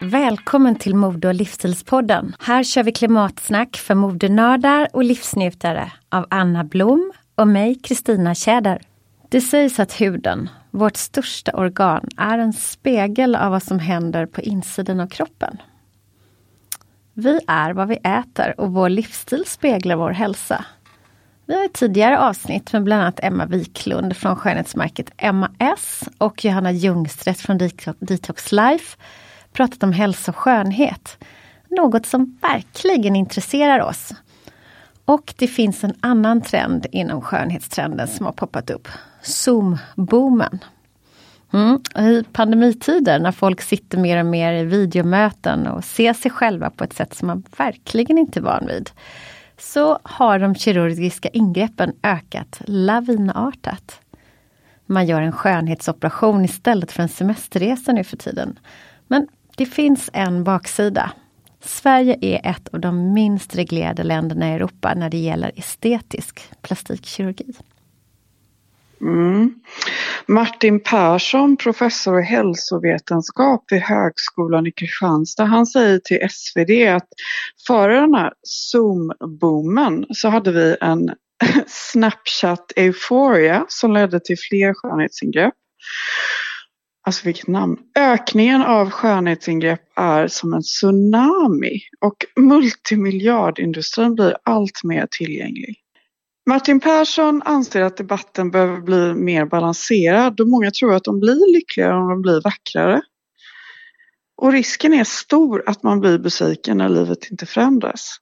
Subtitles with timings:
[0.00, 2.36] Välkommen till Mode och livsstilspodden.
[2.40, 8.91] Här kör vi klimatsnack för modenördar och livsnjutare av Anna Blom och mig, Kristina Tjäder.
[9.32, 14.40] Det sägs att huden, vårt största organ, är en spegel av vad som händer på
[14.40, 15.56] insidan av kroppen.
[17.14, 20.64] Vi är vad vi äter och vår livsstil speglar vår hälsa.
[21.46, 26.44] Vi har i tidigare avsnitt med bland annat Emma Wiklund från skönhetsmärket Emma S och
[26.44, 27.58] Johanna Ljungstedt från
[27.98, 28.96] Detox Life
[29.52, 31.24] pratat om hälsa och skönhet.
[31.68, 34.14] Något som verkligen intresserar oss.
[35.04, 38.88] Och det finns en annan trend inom skönhetstrenden som har poppat upp.
[39.22, 40.58] Zoom-boomen.
[41.52, 41.80] Mm.
[42.08, 46.84] I pandemitider när folk sitter mer och mer i videomöten och ser sig själva på
[46.84, 48.90] ett sätt som man verkligen inte är van vid.
[49.58, 54.00] Så har de kirurgiska ingreppen ökat lavinartat.
[54.86, 58.58] Man gör en skönhetsoperation istället för en semesterresa nu för tiden.
[59.06, 61.12] Men det finns en baksida.
[61.60, 67.52] Sverige är ett av de minst reglerade länderna i Europa när det gäller estetisk plastikkirurgi.
[69.02, 69.54] Mm.
[70.28, 77.08] Martin Persson, professor i hälsovetenskap vid Högskolan i Kristianstad, han säger till SvD att
[77.66, 81.10] före den här Zoom-boomen så hade vi en
[81.66, 85.54] Snapchat-euforia som ledde till fler skönhetsingrepp.
[87.06, 87.76] Alltså vilket namn.
[87.98, 95.81] Ökningen av skönhetsingrepp är som en tsunami och multimiljardindustrin blir allt mer tillgänglig.
[96.46, 101.52] Martin Persson anser att debatten behöver bli mer balanserad då många tror att de blir
[101.52, 103.02] lyckligare om de blir vackrare.
[104.36, 108.16] Och risken är stor att man blir besviken när livet inte förändras.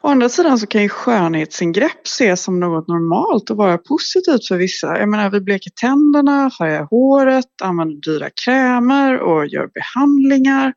[0.00, 4.56] Å andra sidan så kan ju skönhetsingrepp ses som något normalt och vara positivt för
[4.56, 4.98] vissa.
[4.98, 10.72] Jag menar vi bleker tänderna, färgar håret, använder dyra krämer och gör behandlingar.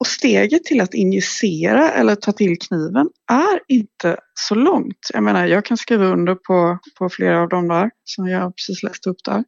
[0.00, 5.10] Och steget till att injicera eller ta till kniven är inte så långt.
[5.12, 8.82] Jag menar, jag kan skriva under på, på flera av dem där som jag precis
[8.82, 9.44] läste upp där.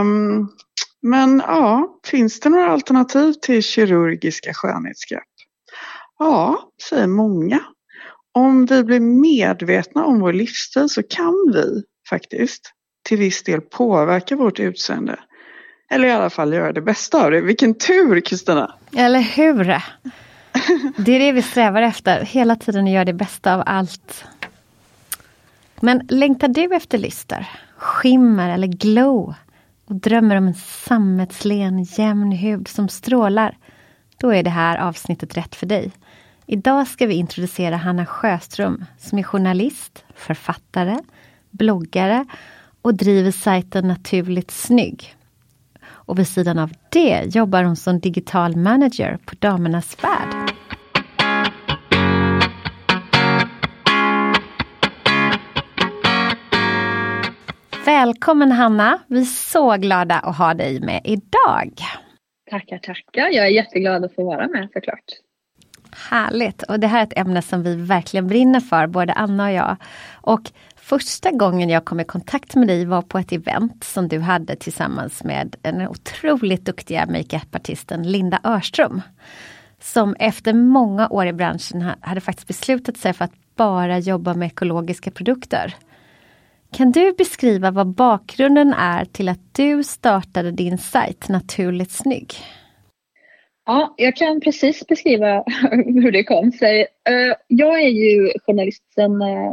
[0.00, 0.48] Um,
[1.02, 5.22] men ja, finns det några alternativ till kirurgiska skönhetsgrepp?
[6.18, 7.60] Ja, säger många.
[8.34, 12.72] Om vi blir medvetna om vår livsstil så kan vi faktiskt
[13.08, 15.18] till viss del påverka vårt utseende.
[15.90, 17.40] Eller i alla fall göra det bästa av det.
[17.40, 18.74] Vilken tur Kristina!
[18.96, 19.64] Eller hur!
[20.96, 24.24] Det är det vi strävar efter, hela tiden göra det bästa av allt.
[25.80, 29.34] Men längtar du efter lyster, skimmer eller glow
[29.86, 33.56] och drömmer om en sammetslen jämn hud som strålar,
[34.18, 35.92] då är det här avsnittet rätt för dig.
[36.46, 40.98] Idag ska vi introducera Hanna Sjöström som är journalist, författare,
[41.50, 42.26] bloggare
[42.82, 45.15] och driver sajten Naturligt Snygg.
[46.06, 50.52] Och vid sidan av det jobbar hon som digital manager på Damernas Värld.
[57.86, 58.98] Välkommen Hanna!
[59.06, 61.72] Vi är så glada att ha dig med idag.
[62.50, 63.28] Tackar, tackar.
[63.28, 65.04] Jag är jätteglad att få vara med såklart.
[66.10, 66.62] Härligt!
[66.62, 69.76] Och det här är ett ämne som vi verkligen brinner för, både Anna och jag.
[70.14, 70.50] Och
[70.88, 74.56] första gången jag kom i kontakt med dig var på ett event som du hade
[74.56, 79.02] tillsammans med den otroligt duktiga makeupartisten Linda Örström.
[79.80, 84.46] Som efter många år i branschen hade faktiskt beslutat sig för att bara jobba med
[84.46, 85.74] ekologiska produkter.
[86.72, 92.34] Kan du beskriva vad bakgrunden är till att du startade din sajt Naturligt Snygg?
[93.66, 96.80] Ja, jag kan precis beskriva hur det kom sig.
[96.80, 99.52] Eh, jag är ju journalist sedan, eh,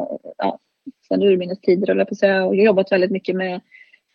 [1.14, 3.62] eh, ja, sedan urminnes tider, och jag har jobbat väldigt mycket med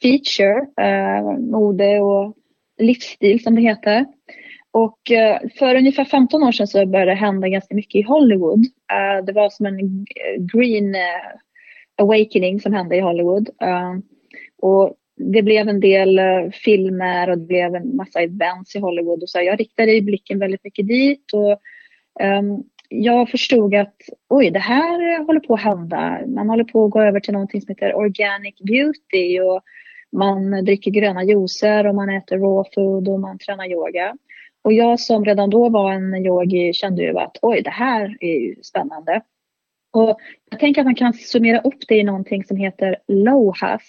[0.03, 2.35] feature, eh, mode och
[2.79, 4.06] livsstil som det heter.
[4.71, 8.65] Och eh, för ungefär 15 år sedan så började det hända ganska mycket i Hollywood.
[8.93, 10.97] Eh, det var som en eh, green
[11.97, 13.49] awakening som hände i Hollywood.
[14.62, 16.21] Och det blev en del
[16.53, 19.23] filmer och det blev en massa events i Hollywood.
[19.23, 21.33] Och så jag riktade blicken väldigt mycket dit.
[21.33, 21.50] Och,
[22.25, 23.96] um, jag förstod att
[24.29, 26.20] oj, det här håller på att hända.
[26.26, 29.40] Man håller på att gå över till någonting som heter organic beauty.
[29.40, 29.62] Och
[30.12, 34.17] man dricker gröna juicer och man äter raw food och man tränar yoga.
[34.62, 38.38] Och jag som redan då var en yogi kände ju att oj, det här är
[38.38, 39.23] ju spännande.
[39.93, 40.19] Och
[40.50, 43.82] jag tänker att man kan summera upp det i någonting som heter LOHAS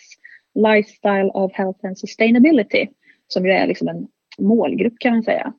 [0.56, 2.88] Lifestyle of Health and Sustainability
[3.28, 4.07] som ju är liksom en
[4.40, 5.54] målgrupp kan man säga.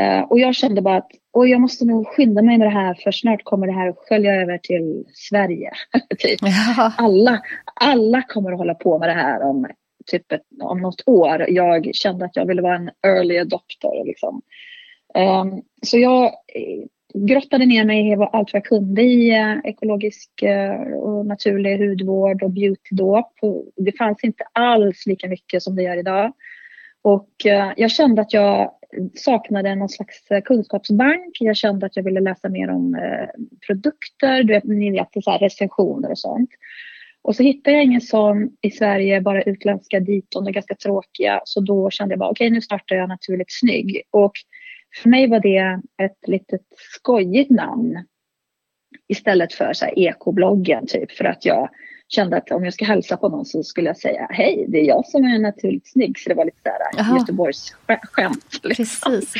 [0.00, 2.94] Uh, och jag kände bara att och jag måste nog skynda mig med det här
[2.94, 5.70] för snart kommer det här att skölja över till Sverige.
[6.18, 6.38] typ.
[6.42, 6.92] Ja.
[6.98, 7.40] alla,
[7.74, 9.66] alla kommer att hålla på med det här om,
[10.06, 11.46] typ ett, om något år.
[11.48, 14.04] Jag kände att jag ville vara en early adopter.
[14.04, 14.42] Liksom.
[15.14, 16.32] Um, så jag
[17.14, 22.42] grottade ner mig i allt vad jag kunde i eh, ekologisk eh, och naturlig hudvård
[22.42, 23.30] och beauty då.
[23.76, 26.32] Det fanns inte alls lika mycket som det gör idag.
[27.02, 28.70] Och eh, jag kände att jag
[29.14, 31.36] saknade någon slags eh, kunskapsbank.
[31.40, 33.28] Jag kände att jag ville läsa mer om eh,
[33.66, 36.50] produkter, du vet, ni vet, så här recensioner och sånt.
[37.22, 41.40] Och så hittade jag ingen sån i Sverige, bara utländska diton, är ganska tråkiga.
[41.44, 44.02] Så då kände jag bara, okej okay, nu startar jag Naturligt Snygg.
[44.10, 44.32] Och
[45.02, 46.62] för mig var det ett litet
[46.94, 48.04] skojigt namn
[49.08, 51.68] istället för så ekobloggen typ för att jag
[52.08, 54.84] kände att om jag ska hälsa på någon så skulle jag säga hej, det är
[54.84, 56.18] jag som är naturligt snygg.
[56.18, 58.60] Så det var lite så här Göteborgs skämt.
[58.62, 59.12] Liksom.
[59.12, 59.34] Precis,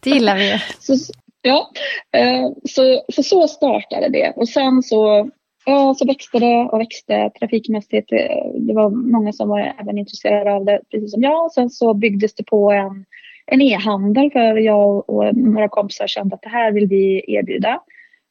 [0.00, 0.58] det gillar vi.
[0.78, 1.12] så,
[1.42, 1.70] ja,
[2.12, 5.30] eh, så, så, så startade det och sen så,
[5.64, 8.12] ja, så växte det och växte trafikmässigt.
[8.12, 11.44] Eh, det var många som var även intresserade av det, precis som jag.
[11.44, 13.04] Och sen så byggdes det på en
[13.46, 17.80] en e-handel för jag och några kompisar kände att det här vill vi erbjuda.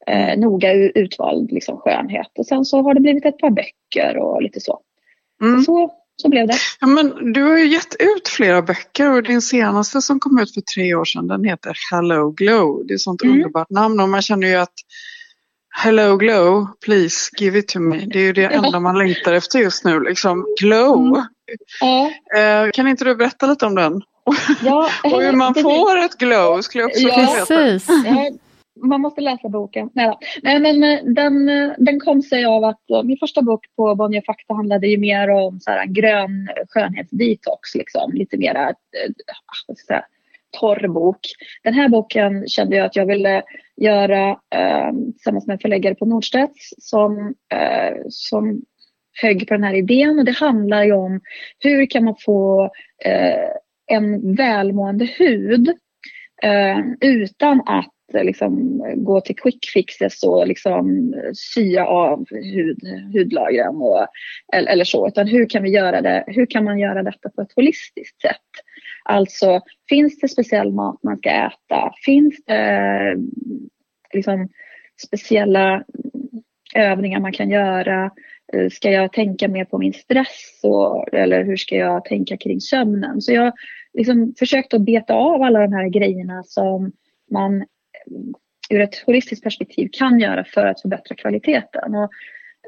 [0.07, 2.31] Eh, noga utvald liksom, skönhet.
[2.37, 4.79] Och sen så har det blivit ett par böcker och lite så.
[5.41, 5.63] Mm.
[5.63, 6.55] Så, så blev det.
[6.79, 10.53] Ja, men du har ju gett ut flera böcker och din senaste som kom ut
[10.53, 12.87] för tre år sedan den heter Hello Glow.
[12.87, 13.35] Det är ett sånt mm.
[13.35, 14.73] underbart namn och man känner ju att
[15.77, 17.97] Hello Glow, please give it to me.
[17.97, 19.99] Det är ju det enda man längtar efter just nu.
[19.99, 21.07] Liksom, glow.
[21.07, 21.23] Mm.
[21.81, 22.11] Ja.
[22.39, 24.01] Eh, kan inte du berätta lite om den?
[24.61, 27.87] Ja, och hur man får ett glow skulle jag också ja, precis.
[28.87, 29.89] Man måste läsa boken.
[29.93, 33.65] Nej, Nej men eh, den, eh, den kom sig av att eh, min första bok
[33.75, 37.75] på Bonnier Fakta handlade ju mer om så här, en grön skönhetsdetox.
[37.75, 38.11] Liksom.
[38.13, 39.99] Lite mera äh,
[40.59, 41.19] torr bok.
[41.63, 43.43] Den här boken kände jag att jag ville
[43.77, 48.61] göra äh, tillsammans med en förläggare på Nordstedts som, äh, som
[49.21, 50.19] högg på den här idén.
[50.19, 51.21] Och det handlar ju om
[51.59, 52.69] hur kan man få
[53.85, 55.69] en välmående hud
[56.43, 62.79] eh, utan att liksom, eh, gå till quick fixes och liksom, eh, sya av hud,
[63.13, 64.07] hudlagren och,
[64.53, 65.07] eller, eller, så.
[65.07, 68.51] Utan hur kan, vi göra det, hur kan man göra detta på ett holistiskt sätt?
[69.03, 71.93] Alltså, finns det speciell mat man ska äta?
[72.05, 73.17] Finns det eh,
[74.13, 74.49] liksom,
[75.05, 75.83] speciella
[76.75, 78.11] övningar man kan göra?
[78.71, 83.21] Ska jag tänka mer på min stress och, eller hur ska jag tänka kring sömnen?
[83.21, 83.53] Så jag
[83.93, 86.91] liksom försökt att beta av alla de här grejerna som
[87.31, 87.65] man
[88.69, 91.95] ur ett holistiskt perspektiv kan göra för att förbättra kvaliteten.
[91.95, 92.11] Och,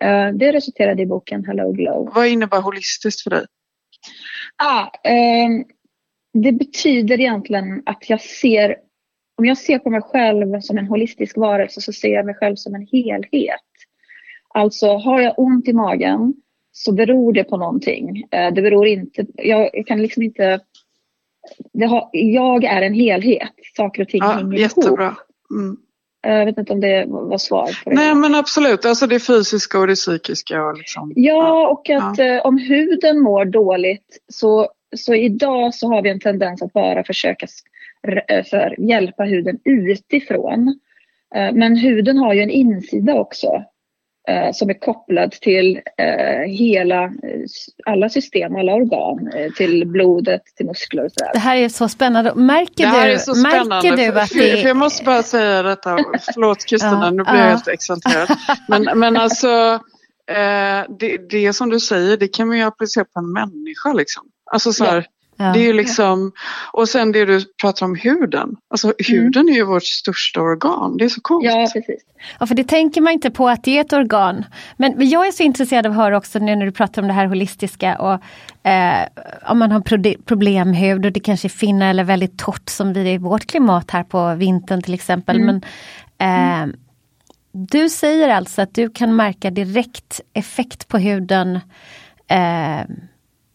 [0.01, 2.11] Eh, det resulterade i boken Hello Glow.
[2.15, 3.45] Vad innebär holistiskt för dig?
[4.55, 5.49] Ah, eh,
[6.33, 8.75] det betyder egentligen att jag ser,
[9.37, 12.55] om jag ser på mig själv som en holistisk varelse så ser jag mig själv
[12.55, 13.59] som en helhet.
[14.53, 16.33] Alltså har jag ont i magen
[16.71, 18.23] så beror det på någonting.
[18.31, 20.59] Eh, det beror inte, jag kan liksom inte,
[21.73, 25.05] har, jag är en helhet, saker och ting ja, hänger jättebra.
[25.05, 25.17] ihop.
[25.51, 25.77] Mm.
[26.21, 27.95] Jag vet inte om det var svar på det.
[27.95, 30.65] Nej men absolut, alltså det fysiska och det psykiska.
[30.65, 32.25] Och liksom, ja, och att ja.
[32.25, 37.03] Eh, om huden mår dåligt så, så idag så har vi en tendens att bara
[37.03, 37.47] försöka
[38.27, 40.79] eh, för, hjälpa huden utifrån.
[41.35, 43.61] Eh, men huden har ju en insida också eh,
[44.53, 47.11] som är kopplad till eh, hela, eh,
[47.85, 51.31] alla system, alla organ, eh, till blodet, till muskler och sådär.
[51.33, 52.35] Det här är så spännande.
[52.35, 53.75] Märker det här du, är så spännande.
[53.75, 54.61] Märker du att för, det...
[54.61, 55.97] för jag måste bara säga detta,
[56.33, 57.49] förlåt Kristina, ja, nu blir jag ja.
[57.49, 58.29] helt exalterad.
[58.67, 59.79] Men, men alltså,
[60.31, 64.23] eh, det, det som du säger, det kan man ju applicera på en människa liksom.
[64.51, 65.16] Alltså så här, Ja.
[65.37, 66.31] Det är ju liksom,
[66.73, 68.55] och sen det du pratar om huden.
[68.69, 69.53] Alltså huden mm.
[69.53, 70.97] är ju vårt största organ.
[70.97, 71.45] Det är så coolt.
[71.45, 72.03] Ja, precis.
[72.39, 74.45] Ja, för det tänker man inte på att det är ett organ.
[74.77, 77.13] Men jag är så intresserad av att höra också nu när du pratar om det
[77.13, 78.13] här holistiska och
[78.69, 79.07] eh,
[79.49, 79.81] om man har
[80.25, 83.91] problemhud och det kanske är finna eller väldigt torrt som vi är i vårt klimat
[83.91, 85.35] här på vintern till exempel.
[85.35, 85.45] Mm.
[85.45, 85.63] Men
[86.17, 86.75] eh, mm.
[87.51, 91.59] Du säger alltså att du kan märka direkt effekt på huden
[92.27, 92.81] eh,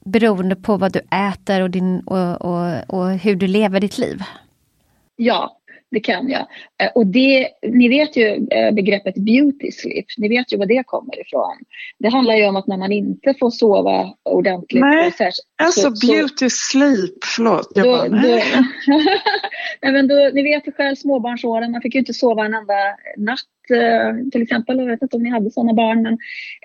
[0.05, 4.23] beroende på vad du äter och, din, och, och, och hur du lever ditt liv?
[5.17, 5.59] Ja,
[5.93, 6.47] det kan jag.
[6.83, 10.83] Eh, och det, ni vet ju eh, begreppet beauty sleep, ni vet ju var det
[10.87, 11.57] kommer ifrån.
[11.99, 14.81] Det handlar ju om att när man inte får sova ordentligt.
[14.81, 15.25] Nej, så,
[15.63, 17.73] alltså så, beauty sleep, förlåt.
[17.75, 18.45] Jag då, bara, nej.
[18.55, 18.93] Då,
[19.83, 22.75] nej, men då, ni vet ju själv småbarnsåren, man fick ju inte sova en enda
[23.17, 23.41] natt
[24.33, 24.79] till exempel.
[24.79, 26.03] Jag vet inte om ni hade sådana barn.
[26.03, 26.13] Men,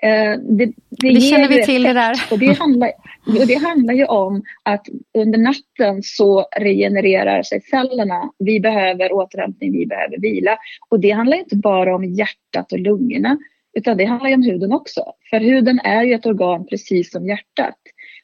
[0.02, 2.14] eh, det, det, det känner vi till det där.
[2.30, 2.92] Och det, handlar,
[3.26, 4.86] och det handlar ju om att
[5.18, 8.30] under natten så regenererar sig cellerna.
[8.38, 10.58] Vi behöver återhämtning, vi behöver vila.
[10.88, 13.38] Och det handlar inte bara om hjärtat och lungorna.
[13.78, 15.04] Utan det handlar om huden också.
[15.30, 17.76] För huden är ju ett organ precis som hjärtat.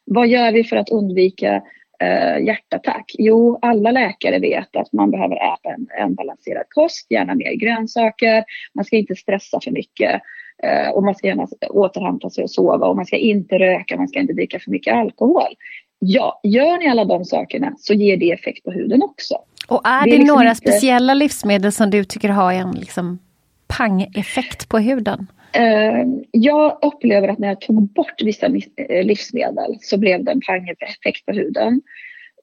[0.05, 1.63] Vad gör vi för att undvika
[2.01, 3.05] eh, hjärtattack?
[3.19, 8.45] Jo, alla läkare vet att man behöver äta en, en balanserad kost, gärna mer grönsaker.
[8.75, 10.23] Man ska inte stressa för mycket
[10.63, 14.09] eh, och man ska gärna återhämta sig och sova och man ska inte röka, man
[14.09, 15.55] ska inte dricka för mycket alkohol.
[15.99, 19.35] Ja, gör ni alla de sakerna så ger det effekt på huden också.
[19.69, 20.61] Och är det, det är liksom några inte...
[20.61, 23.19] speciella livsmedel som du tycker har en liksom
[23.67, 25.27] pang-effekt på huden?
[25.57, 30.41] Eh, jag upplever att när jag tog bort vissa eh, livsmedel så blev det en
[30.41, 31.81] pangeffekt på huden.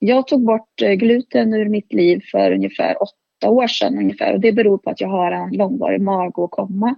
[0.00, 4.40] Jag tog bort eh, gluten ur mitt liv för ungefär åtta år sedan ungefär och
[4.40, 6.94] det beror på att jag har en långvarig magåkomma.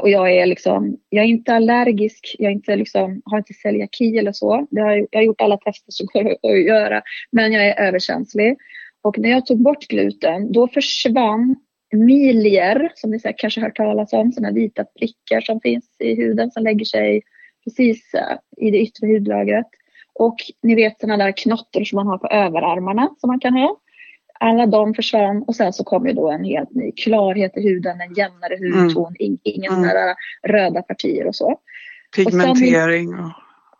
[0.00, 4.18] Och jag är liksom, jag är inte allergisk, jag är inte liksom, har inte celiaki
[4.18, 4.66] eller så.
[4.70, 7.02] Det har, jag har gjort alla tester som går att göra,
[7.32, 8.56] men jag är överkänslig.
[9.02, 11.56] Och när jag tog bort gluten, då försvann
[12.04, 16.50] milier, som ni säkert kanske hört talas om, sådana vita prickar som finns i huden
[16.50, 17.22] som lägger sig
[17.64, 19.66] precis eh, i det yttre hudlagret.
[20.14, 23.80] Och ni vet sådana där knottor som man har på överarmarna som man kan ha.
[24.40, 28.00] Alla de försvann och sen så kom ju då en helt ny klarhet i huden,
[28.00, 29.38] en jämnare hudton, mm.
[29.42, 30.14] inga mm.
[30.42, 31.58] röda partier och så.
[32.16, 33.08] Pigmentering.
[33.08, 33.32] Och sen,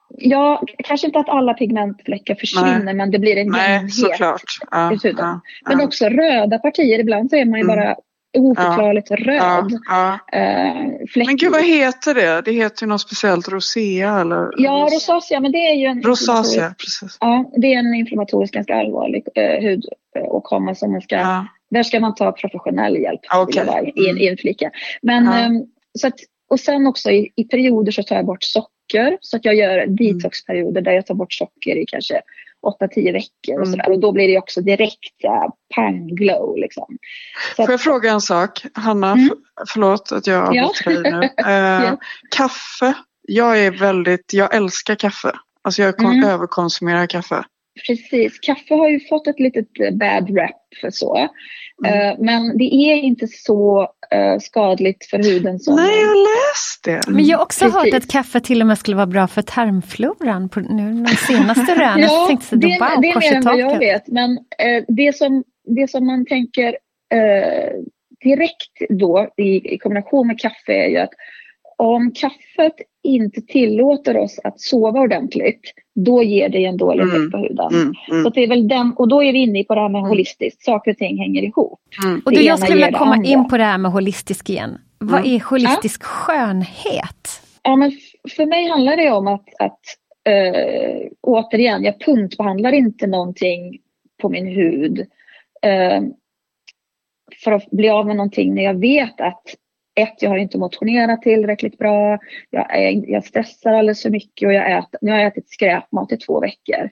[0.09, 2.95] Ja, kanske inte att alla pigmentfläckar försvinner Nej.
[2.95, 4.43] men det blir en Nej, jämnhet såklart.
[4.71, 4.99] Ja, i.
[5.03, 7.77] Ja, men också röda partier, ibland så är man ju mm.
[7.77, 7.97] bara
[8.39, 9.79] oförklarligt ja, röd.
[9.89, 10.39] Ja, ja.
[10.39, 12.43] Äh, men gud vad heter det?
[12.45, 14.51] Det heter ju något speciellt, rosea eller?
[14.57, 17.17] Ja, rosacea, men det är ju en Rosacea, precis.
[17.21, 19.79] Ja, det är en inflammatorisk ganska allvarlig eh,
[20.15, 23.93] hudåkomma som man ska, där ska man ta professionell hjälp okay.
[23.95, 24.71] i en inflika.
[25.03, 25.63] Men eh,
[25.99, 26.15] så att,
[26.49, 29.19] och sen också i, i perioder så tar jag bort socker.
[29.21, 29.97] Så att jag gör mm.
[29.97, 32.23] detoxperioder där jag tar bort socker i kanske
[32.81, 33.61] 8-10 veckor.
[33.61, 33.71] Och, mm.
[33.71, 33.91] sådär.
[33.91, 36.57] och då blir det också direkt uh, pang glow.
[36.57, 36.99] Liksom.
[37.57, 38.65] Så Får jag fråga en sak?
[38.75, 39.31] Hanna, mm.
[39.69, 41.01] förlåt att jag avbryter ja.
[41.03, 41.43] dig nu.
[41.43, 41.99] Uh, ja.
[42.31, 42.95] Kaffe.
[43.29, 45.33] Jag är väldigt, jag älskar kaffe.
[45.63, 46.25] Alltså jag mm.
[46.25, 47.45] överkonsumerar kaffe.
[47.87, 51.29] Precis, kaffe har ju fått ett litet eh, bad rap för så.
[51.85, 52.11] Mm.
[52.11, 53.81] Uh, men det är inte så
[54.15, 55.77] uh, skadligt för huden som...
[55.77, 57.13] Nej, jag har läst det.
[57.13, 57.93] Men jag har också Precis.
[57.93, 60.49] hört att kaffe till och med skulle vara bra för tarmfloran.
[60.49, 63.59] På, nu de senaste rönen ja, tänkte jag, det, wow, det är mer än vad
[63.59, 64.09] jag vet.
[64.09, 65.45] Men uh, det, som,
[65.77, 66.77] det som man tänker
[68.25, 71.13] direkt då i, i kombination med kaffe är ju att
[71.77, 75.61] om kaffet inte tillåter oss att sova ordentligt,
[75.95, 77.31] då ger det en dålig effekt mm.
[77.31, 77.69] på huden.
[77.73, 77.95] Mm.
[78.11, 78.25] Mm.
[78.25, 80.09] Så det är väl den, och då är vi inne på det här med mm.
[80.09, 81.81] holistiskt, saker och ting hänger ihop.
[82.05, 82.23] Mm.
[82.25, 84.79] Och du, jag skulle vilja komma in på det här med holistisk igen.
[84.99, 87.43] Vad är holistisk skönhet?
[87.67, 87.93] ja, men
[88.37, 89.81] för mig handlar det om att, att
[90.25, 93.79] äh, återigen, jag punktbehandlar inte någonting
[94.23, 95.07] på min hud
[95.63, 96.03] äh,
[97.45, 99.43] för att bli av med någonting när jag vet att
[99.97, 102.19] ett, jag har inte motionerat tillräckligt bra,
[102.51, 106.13] jag, är, jag stressar alldeles för mycket och jag äter, nu har jag ätit skräpmat
[106.13, 106.91] i två veckor.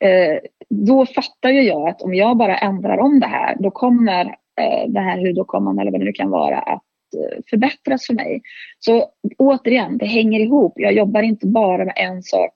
[0.00, 4.26] Eh, då fattar ju jag att om jag bara ändrar om det här, då kommer
[4.60, 6.82] eh, den här hudåkomman eller vad det nu kan vara att
[7.14, 8.42] eh, förbättras för mig.
[8.78, 10.72] Så återigen, det hänger ihop.
[10.76, 12.54] Jag jobbar inte bara med en sak,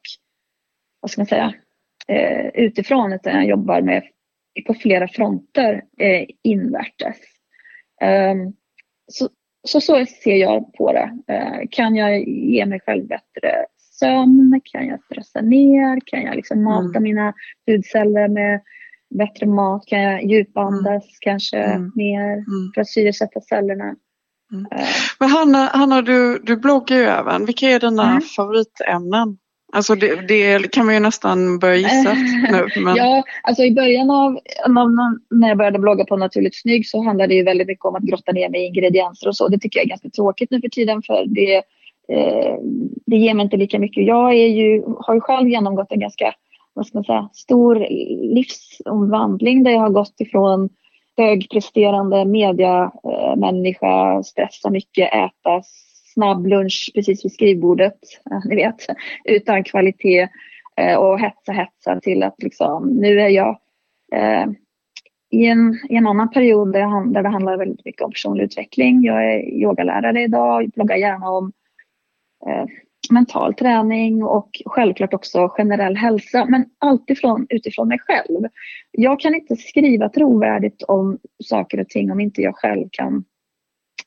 [1.00, 1.54] vad ska man säga,
[2.08, 4.02] eh, utifrån, utan jag jobbar med
[4.66, 7.16] på flera fronter eh, invärtes.
[8.02, 8.52] Um,
[9.06, 9.28] så,
[9.68, 11.10] så, så ser jag på det.
[11.32, 14.60] Uh, kan jag ge mig själv bättre sömn?
[14.64, 16.00] Kan jag stressa ner?
[16.04, 17.02] Kan jag liksom mata mm.
[17.02, 17.32] mina
[17.66, 18.60] hudceller med
[19.18, 19.86] bättre mat?
[19.86, 21.18] Kan jag djupandas mm.
[21.20, 21.92] kanske mm.
[21.94, 22.72] mer mm.
[22.74, 23.84] för att syresätta cellerna?
[24.52, 24.66] Uh,
[25.18, 27.46] Men Hanna, Hanna du, du bloggar ju även.
[27.46, 28.20] Vilka är dina mm.
[28.36, 29.38] favoritämnen?
[29.72, 32.12] Alltså det, det, kan man ju nästan börja gissa
[32.52, 32.82] nu.
[32.82, 32.96] Men...
[32.96, 34.38] Ja, alltså i början av,
[35.30, 38.02] när jag började blogga på Naturligt Snygg så handlade det ju väldigt mycket om att
[38.02, 39.48] grotta ner mig i ingredienser och så.
[39.48, 41.56] Det tycker jag är ganska tråkigt nu för tiden för det,
[42.12, 42.54] eh,
[43.06, 44.06] det ger mig inte lika mycket.
[44.06, 46.34] Jag är ju, har ju själv genomgått en ganska
[46.78, 47.86] vad ska man säga, stor
[48.34, 50.68] livsomvandling där jag har gått ifrån
[51.16, 55.62] högpresterande mediamänniska, stressa mycket, äta
[56.18, 57.98] snabb lunch precis vid skrivbordet,
[58.30, 58.86] eh, ni vet,
[59.24, 60.28] utan kvalitet
[60.76, 63.58] eh, och hetsa, hetsa till att liksom, nu är jag
[64.14, 64.46] eh,
[65.30, 68.44] i, en, i en annan period där, jag, där det handlar väldigt mycket om personlig
[68.44, 69.02] utveckling.
[69.02, 71.52] Jag är yogalärare idag, och bloggar gärna om
[72.46, 72.64] eh,
[73.10, 78.48] mental träning och självklart också generell hälsa, men alltid från, utifrån mig själv.
[78.90, 83.24] Jag kan inte skriva trovärdigt om saker och ting om inte jag själv kan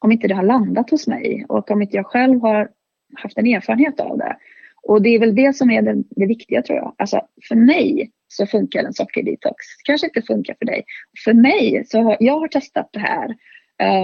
[0.01, 2.69] om inte det har landat hos mig och om inte jag själv har
[3.15, 4.37] haft en erfarenhet av det.
[4.83, 6.95] Och det är väl det som är det, det viktiga tror jag.
[6.97, 9.55] Alltså för mig så funkar en sockerdetox.
[9.83, 10.83] Kanske inte funkar för dig.
[11.23, 13.29] För mig så har jag har testat det här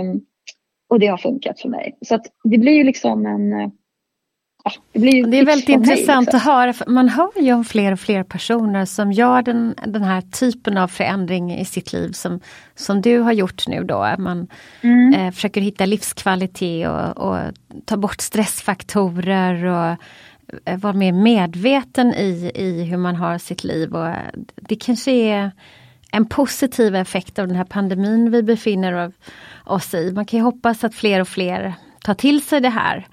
[0.01, 0.21] um,
[0.89, 1.97] och det har funkat för mig.
[2.01, 3.71] Så att det blir ju liksom en
[4.93, 6.37] det, det, är väldigt intressant liksom.
[6.37, 6.73] att höra.
[6.87, 10.87] Man hör ju om fler och fler personer som gör den, den här typen av
[10.87, 12.39] förändring i sitt liv som,
[12.75, 14.15] som du har gjort nu då.
[14.17, 14.47] Man
[14.81, 15.13] mm.
[15.13, 17.37] eh, försöker hitta livskvalitet och, och
[17.85, 19.97] ta bort stressfaktorer och
[20.65, 23.95] eh, vara mer medveten i, i hur man har sitt liv.
[23.95, 24.13] Och
[24.55, 25.51] det kanske är
[26.11, 29.11] en positiv effekt av den här pandemin vi befinner
[29.65, 30.11] oss i.
[30.11, 33.07] Man kan ju hoppas att fler och fler tar till sig det här.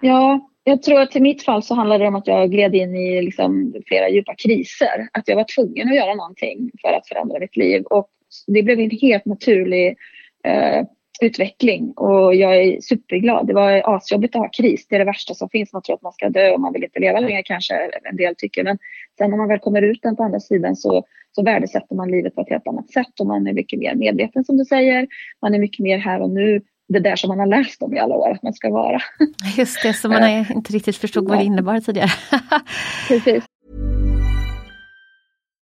[0.00, 2.96] Ja, jag tror att i mitt fall så handlade det om att jag gled in
[2.96, 5.08] i liksom flera djupa kriser.
[5.12, 7.82] Att jag var tvungen att göra någonting för att förändra mitt liv.
[7.82, 8.08] Och
[8.46, 9.96] det blev en helt naturlig
[10.44, 10.84] eh,
[11.22, 13.46] utveckling och jag är superglad.
[13.46, 14.86] Det var asjobbigt att ha kris.
[14.88, 15.72] Det är det värsta som finns.
[15.72, 17.74] Man tror att man ska dö och man vill inte leva längre kanske
[18.10, 18.64] en del tycker.
[18.64, 18.78] Men
[19.18, 22.34] sen när man väl kommer ut den på andra sidan så, så värdesätter man livet
[22.34, 25.06] på ett helt annat sätt och man är mycket mer medveten som du säger.
[25.42, 27.98] Man är mycket mer här och nu det där som man har läst om i
[27.98, 29.02] alla år att man ska vara.
[29.56, 32.10] Just det, som man har inte riktigt förstod vad det innebar tidigare.
[33.08, 33.44] Precis.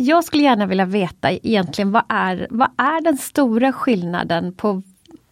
[0.00, 4.82] jag skulle gärna vilja veta egentligen vad är, vad är den stora skillnaden på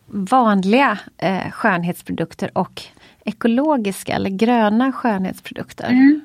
[0.07, 2.83] vanliga eh, skönhetsprodukter och
[3.25, 5.89] ekologiska eller gröna skönhetsprodukter?
[5.89, 6.21] Mm.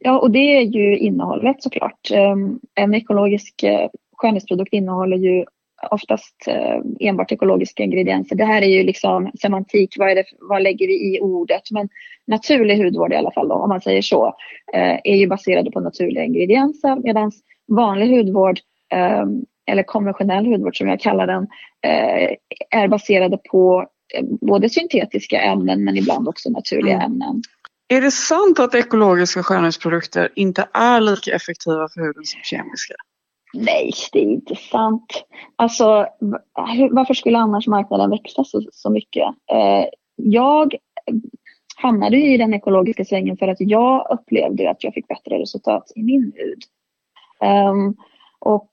[0.00, 2.10] Ja, och det är ju innehållet såklart.
[2.10, 5.44] Ehm, en ekologisk eh, skönhetsprodukt innehåller ju
[5.90, 8.36] oftast eh, enbart ekologiska ingredienser.
[8.36, 11.62] Det här är ju liksom semantik, vad, det, vad lägger vi i ordet?
[11.70, 11.88] Men
[12.26, 14.26] naturlig hudvård i alla fall, då, om man säger så,
[14.74, 17.32] eh, är ju baserade på naturliga ingredienser medan
[17.72, 18.60] vanlig hudvård
[18.92, 21.46] ehm, eller konventionell hudvård som jag kallar den
[22.70, 23.86] är baserade på
[24.40, 27.06] både syntetiska ämnen men ibland också naturliga mm.
[27.06, 27.42] ämnen.
[27.88, 32.94] Är det sant att ekologiska skönhetsprodukter inte är lika effektiva för huden som kemiska?
[33.54, 35.24] Nej, det är inte sant.
[35.56, 36.06] Alltså,
[36.90, 39.26] varför skulle annars marknaden växa så, så mycket?
[39.52, 39.84] Eh,
[40.16, 40.74] jag
[41.76, 46.02] hamnade i den ekologiska svängen för att jag upplevde att jag fick bättre resultat i
[46.02, 46.62] min hud.
[47.50, 47.96] Um,
[48.38, 48.70] och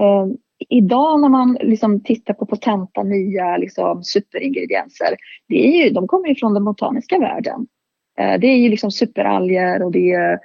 [0.00, 0.36] um,
[0.68, 5.16] idag när man liksom tittar på potenta nya liksom, superingredienser,
[5.48, 7.66] det är ju, de kommer ju från den botaniska världen.
[8.20, 10.38] Uh, det är ju liksom superalger och det är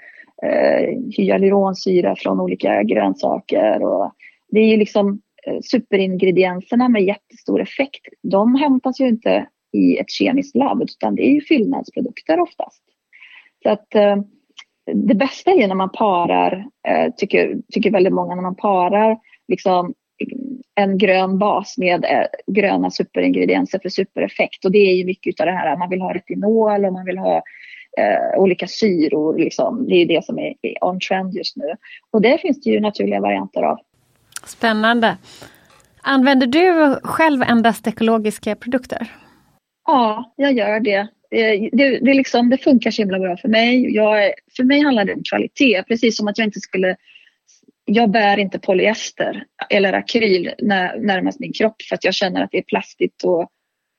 [0.44, 3.84] eh, hyaluronsyra från olika grönsaker.
[3.84, 4.12] Och
[4.52, 8.08] det är ju liksom eh, superingredienserna med jättestor effekt.
[8.24, 12.84] De hämtas ju inte i ett kemiskt labb utan det är ju fyllnadsprodukter oftast.
[13.64, 14.18] Så att eh,
[14.94, 19.94] det bästa är när man parar, eh, tycker, tycker väldigt många, när man parar liksom
[20.76, 24.66] en grön bas med eh, gröna superingredienser för supereffekt.
[24.66, 27.18] Och det är ju mycket av det här, man vill ha retinol och man vill
[27.18, 27.44] ha
[27.98, 29.38] eh, olika syror.
[29.38, 29.88] Liksom.
[29.88, 31.74] Det är det som är, är on trend just nu.
[32.12, 33.78] Och det finns det ju naturliga varianter av.
[34.46, 35.18] Spännande.
[36.02, 39.08] Använder du själv endast ekologiska produkter?
[39.88, 41.08] Ja, jag gör det.
[41.30, 43.96] Det, det, det, liksom, det funkar så himla bra för mig.
[43.96, 46.96] Jag, för mig handlar det om kvalitet, precis som att jag inte skulle
[47.90, 50.52] jag bär inte polyester eller akryl
[50.98, 53.50] närmast min kropp för att jag känner att det är plastigt och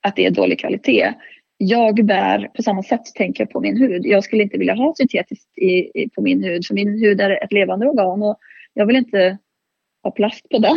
[0.02, 1.14] att det är dålig kvalitet
[1.58, 4.06] jag bär på samma sätt tänker jag på min hud.
[4.06, 7.44] Jag skulle inte vilja ha syntetiskt i, i, på min hud för min hud är
[7.44, 8.38] ett levande organ och
[8.74, 9.38] jag vill inte
[10.02, 10.76] ha plast på den.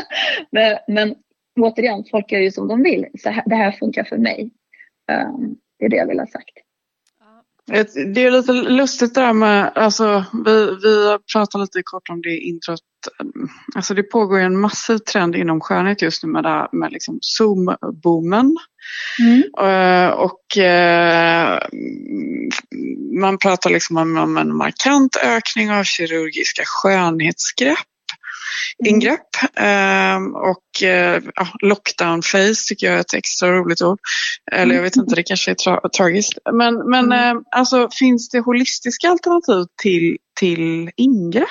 [0.50, 1.14] men, men
[1.60, 3.06] återigen, folk gör ju som de vill.
[3.18, 4.50] Så här, det här funkar för mig.
[5.12, 6.58] Um, det är det jag vill ha sagt.
[8.14, 12.38] Det är lite lustigt det där med, alltså vi, vi pratade lite kort om det
[12.38, 12.80] introt.
[13.74, 18.56] Alltså det pågår en massiv trend inom skönhet just nu med, det, med liksom Zoom-boomen.
[19.18, 19.42] Mm.
[19.60, 21.58] Uh, och uh,
[23.20, 27.89] man pratar liksom om, om en markant ökning av kirurgiska skönhetsgrepp
[28.84, 29.20] ingrepp.
[29.56, 30.34] Mm.
[30.34, 31.30] och uh,
[31.62, 33.98] lockdown face tycker jag är ett extra roligt ord.
[34.52, 36.38] Eller jag vet inte, det kanske är tra tragiskt.
[36.52, 37.36] Men, men mm.
[37.36, 41.46] uh, alltså, finns det holistiska alternativ till, till ingrepp?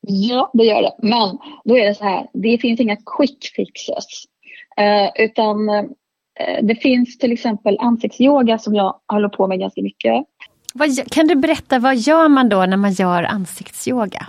[0.00, 0.94] Ja, det gör det.
[1.02, 4.24] Men då är det så här, det finns inga quick fixes.
[4.80, 5.56] Uh, utan
[6.62, 10.24] det finns till exempel ansiktsyoga som jag håller på med ganska mycket.
[10.74, 14.26] Vad, kan du berätta, vad gör man då när man gör ansiktsyoga?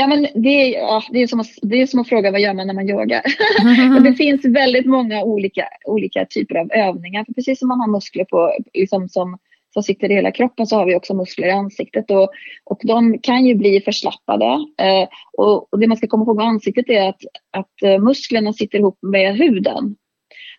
[0.00, 2.40] Ja, men det, är, ja, det, är som att, det är som att fråga vad
[2.40, 3.22] gör man när man yogar.
[3.60, 4.04] Mm.
[4.04, 7.24] det finns väldigt många olika, olika typer av övningar.
[7.24, 9.38] För precis som man har muskler på, liksom som,
[9.72, 12.10] som sitter i hela kroppen så har vi också muskler i ansiktet.
[12.10, 12.30] Och,
[12.64, 14.44] och de kan ju bli förslappade.
[14.82, 15.08] Eh,
[15.38, 18.78] och, och, det man ska komma ihåg med ansiktet är att, att eh, musklerna sitter
[18.78, 19.96] ihop med huden.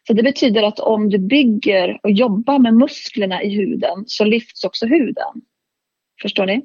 [0.07, 4.63] Så det betyder att om du bygger och jobbar med musklerna i huden så lyfts
[4.63, 5.41] också huden.
[6.21, 6.61] Förstår ni?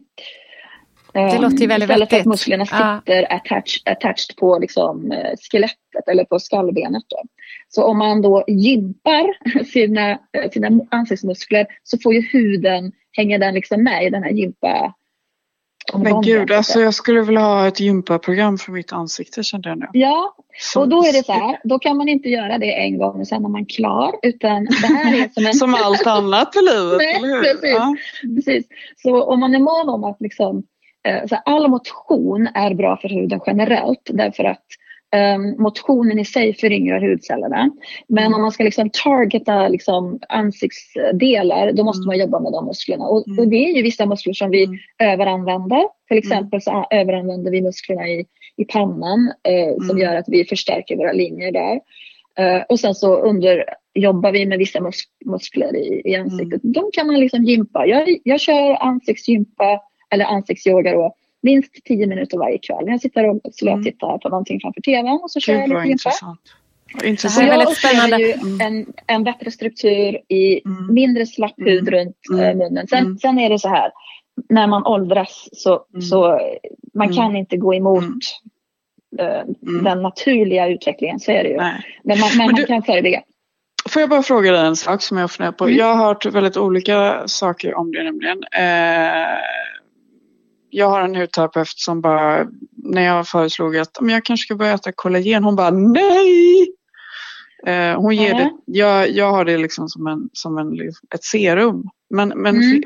[1.14, 3.00] Det låter ju väldigt Istället för att musklerna Ja.
[3.06, 7.02] sitter attached, attached på liksom, eh, skelettet eller på skallbenet.
[7.08, 7.22] Då.
[7.68, 13.54] Så om man då gympar sina, eh, sina ansiktsmuskler så får ju huden, hänger den
[13.54, 14.94] liksom med i den här gympa
[15.94, 19.86] Men gud, alltså jag skulle vilja ha ett gympaprogram för mitt ansikte kände jag nu.
[19.92, 22.98] Ja, Så- och då är det så här, då kan man inte göra det en
[22.98, 24.12] gång och sen är man klar.
[24.22, 25.54] Utan det här är som en...
[25.64, 27.42] Som allt annat i livet, Nej, eller hur?
[27.42, 27.70] precis.
[27.76, 27.96] Ja.
[28.36, 28.66] Precis.
[29.02, 30.62] Så om man är mån om att liksom, eh,
[31.28, 34.64] så här, all motion är bra för huden generellt därför att
[35.14, 37.70] eh, motionen i sig föryngrar hudcellerna.
[38.08, 38.34] Men Mm.
[38.34, 42.06] om man ska liksom targeta liksom, ansiktsdelar då måste Mm.
[42.06, 43.04] man jobba med de musklerna.
[43.04, 43.38] Och, Mm.
[43.38, 44.76] och det är ju vissa muskler som vi Mm.
[44.98, 45.82] överanvänder.
[46.08, 48.24] Till exempel så överanvänder vi musklerna i,
[48.56, 50.02] i pannan eh, som Mm.
[50.02, 51.80] gör att vi förstärker våra linjer där.
[52.38, 53.64] Eh, och sen så under,
[53.94, 56.60] jobbar vi med vissa mus muskler i, i ansiktet.
[56.64, 57.86] De kan man liksom gympa.
[57.86, 59.80] Jag, jag kör ansiktsgympa
[60.14, 62.84] eller ansiktsyoga då, minst 10 minuter varje kväll.
[62.86, 66.40] Jag sitter och slötittar på någonting framför tvn och så kör jag lite intressant.
[66.94, 67.46] Det Så intressant.
[67.48, 68.18] jag väldigt spännande.
[68.18, 70.94] ju en, en bättre struktur i Mm.
[70.94, 71.94] mindre slapp hud Mm.
[72.00, 72.44] runt Mm.
[72.44, 72.86] eh, munnen.
[72.88, 73.18] Sen, Mm.
[73.18, 73.90] sen är det så här,
[74.48, 76.02] när man åldras så, Mm.
[76.02, 76.40] så
[76.94, 77.16] man Mm.
[77.16, 78.04] kan inte gå emot
[79.18, 79.30] Mm.
[79.30, 79.84] eh, Mm.
[79.84, 81.56] den naturliga utvecklingen, så är det ju.
[81.56, 81.84] Nej.
[82.04, 83.22] Men man, men Men man du- kan förebygga.
[83.88, 85.64] Får jag bara fråga dig en sak som jag funderar på.
[85.64, 85.76] Mm.
[85.76, 88.38] Jag har hört väldigt olika saker om det nämligen.
[88.52, 89.38] Eh,
[90.76, 94.72] jag har en hudterapeut som bara, när jag föreslog att "Men jag kanske ska börja
[94.74, 96.66] äta kollagen, hon bara nej!
[97.66, 98.36] Eh, hon ger Ja.
[98.38, 100.72] det, jag, jag har det liksom som, en, som en,
[101.14, 101.88] ett serum.
[102.10, 102.82] Men, men Mm.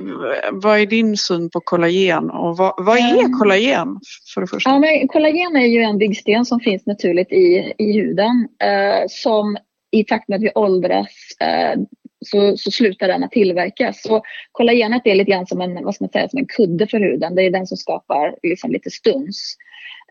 [0.52, 3.32] vad är din syn på kollagen och vad, vad är Mm.
[3.38, 4.00] kollagen
[4.34, 4.70] för det första?
[4.70, 8.48] Ja, men kollagen är ju en byggsten som finns naturligt i, i huden.
[8.64, 9.56] Eh, som
[9.90, 11.08] i takt med att vi åldras
[11.40, 11.80] eh,
[12.26, 14.02] så, så slutar den att tillverkas.
[14.02, 17.00] Så kollagenet är lite grann som en, vad ska man säga, som en kudde för
[17.00, 17.34] huden.
[17.34, 19.56] Det är den som skapar liksom lite stuns.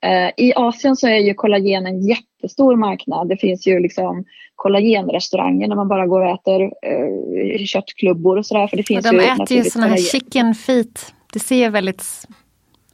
[0.02, 3.30] Eh, I Asien så är ju kollagen en jättestor marknad.
[3.30, 8.68] Det finns ju liksom kollagenrestauranger när man bara går och äter eh, köttklubbor och sådär.
[8.68, 11.14] För det Och finns de ju äter ju såna här chicken feet.
[11.34, 12.04] Det ser väldigt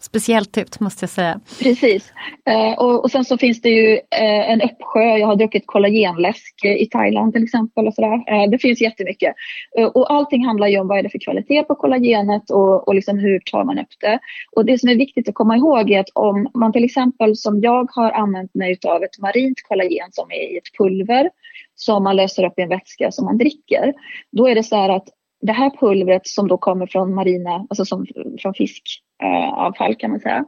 [0.04, 1.39] speciellt ut måste jag säga.
[1.60, 2.13] Precis.
[2.50, 5.18] Eh, och, och sen så finns det ju eh, en uppsjö.
[5.18, 7.88] Jag har druckit kollagenläsk i Thailand till exempel.
[7.88, 8.13] Och sådär.
[8.13, 9.36] Eh, det finns jättemycket.
[9.80, 12.96] Eh, och allting handlar ju om vad är det för kvalitet på kollagenet och, och
[12.96, 14.20] liksom hur tar man upp det.
[14.56, 17.60] Och det som är viktigt att komma ihåg är att om man till exempel som
[17.62, 21.30] jag har använt mig av ett marint kollagen som är i ett pulver
[21.76, 23.94] som man löser upp i en vätska som man dricker.
[24.32, 25.08] Då är det så här att
[25.43, 28.06] det här pulvret som då kommer från marina, alltså som,
[28.39, 30.45] från fiskavfall eh, kan man säga,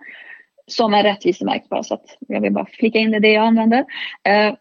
[0.68, 3.86] som är rättvisemärkt bara så att jag vill bara flika in det, det jag använder.
[4.24, 4.54] Eh,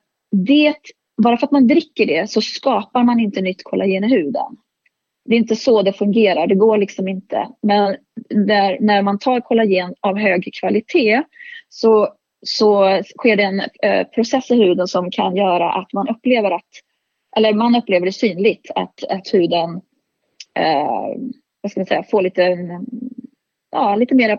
[0.46, 0.74] det,
[1.22, 4.56] bara för att man dricker det så skapar man inte nytt kollagen i huden.
[5.24, 7.48] Det är inte så det fungerar, det går liksom inte.
[7.62, 7.96] Men
[8.46, 11.22] där, när man tar kollagen av hög kvalitet
[11.68, 12.08] så,
[12.46, 16.68] så sker det en eh, process i huden som kan göra att man upplever att,
[17.36, 19.80] eller man upplever det synligt att, att huden
[20.58, 21.20] eh,
[21.62, 22.68] vad ska man säga, får lite,
[23.70, 24.38] ja, lite mer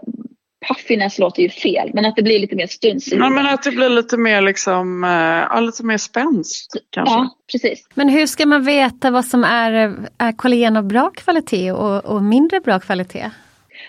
[0.67, 3.71] puffiness låter ju fel, men att det blir lite mer stuns Ja, men att det
[3.71, 5.09] blir lite mer liksom, eh,
[5.49, 7.15] ja, lite mer spänst kanske.
[7.15, 7.87] Ja, precis.
[7.93, 12.23] Men hur ska man veta vad som är, är kollagen av bra kvalitet och, och
[12.23, 13.31] mindre bra kvalitet?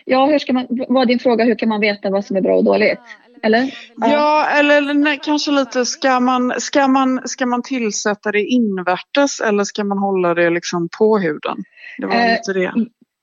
[0.04, 2.56] Ja, hur ska man, var din fråga, hur kan man veta vad som är bra
[2.56, 3.00] och dåligt?
[3.42, 3.74] Eller?
[3.96, 9.64] Ja, eller nej, kanske lite, ska man, ska, man, ska man tillsätta det invärtes eller
[9.64, 11.56] ska man hålla det liksom på huden?
[11.98, 12.72] Det var Eh, lite det.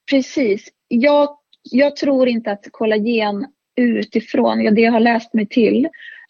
[0.09, 0.67] Precis.
[0.87, 1.29] Jag,
[1.71, 3.45] jag tror inte att kollagen
[3.75, 5.87] utifrån, ja, det jag har läst mig till,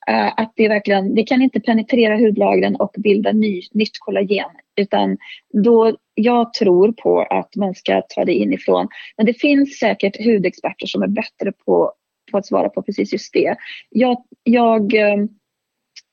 [0.08, 4.50] eh, att det verkligen, det kan inte penetrera hudlagren och bilda ny, nytt kollagen.
[4.76, 5.18] Utan
[5.64, 8.88] då, jag tror på att man ska ta det inifrån.
[9.18, 11.94] Men det finns säkert hudexperter som är bättre på,
[12.34, 13.56] på att svara på precis just det.
[13.90, 15.26] Jag, jag, eh,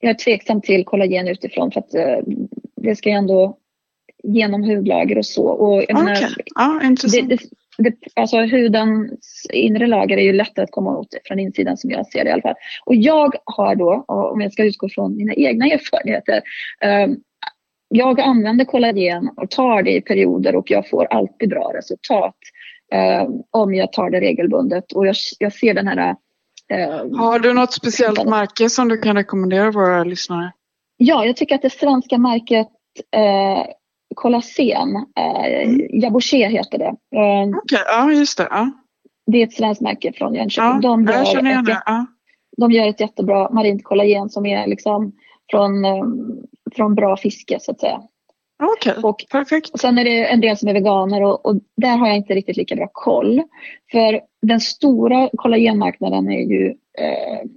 [0.00, 2.18] jag är tveksam till kollagen utifrån för att eh,
[2.76, 3.56] det ska ju ändå
[4.22, 5.46] genom hudlager och så.
[5.46, 7.28] Och jag menar, Okej, ja, det, intressant.
[7.28, 7.38] det,
[7.78, 12.06] det, alltså hudens inre lager är ju lättare att komma åt från insidan som jag
[12.06, 12.54] ser det i alla fall.
[12.84, 16.42] Och jag har då, om jag ska utgå från mina egna erfarenheter,
[16.80, 17.06] eh,
[17.88, 22.36] jag använder kollagen och tar det i perioder och jag får alltid bra resultat
[22.92, 24.92] eh, om jag tar det regelbundet.
[24.92, 26.16] Och jag, jag ser den här
[26.68, 30.52] eh, Har du något speciellt märke som du kan rekommendera våra lyssnare?
[30.96, 32.68] Ja, jag tycker att det svenska märket
[33.16, 33.66] eh,
[34.14, 36.00] Collagen, eh, Mm.
[36.02, 36.94] Jabouché heter det.
[37.16, 38.48] Eh, Okej, ja just det.
[38.50, 38.70] Ja,
[39.26, 40.80] det är ett svenskt märke från Jönköping.
[40.82, 41.82] ja de, jag gör igen ett, det.
[41.86, 42.06] Ja.
[42.56, 45.12] de gör ett jättebra marint kollagen som är liksom
[45.50, 46.04] från, eh,
[46.76, 48.00] från bra fiske så att säga.
[48.60, 49.68] Okej, okay, perfekt.
[49.68, 52.34] Och sen är det en del som är veganer och, och, där har jag inte
[52.34, 53.42] riktigt lika bra koll.
[53.92, 56.66] För den stora kollagenmarknaden är ju
[56.98, 57.48] eh,